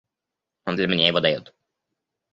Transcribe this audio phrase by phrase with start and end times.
[0.65, 1.53] Он для меня его дает.